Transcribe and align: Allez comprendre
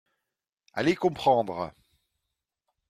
Allez 0.73 0.95
comprendre 0.95 1.75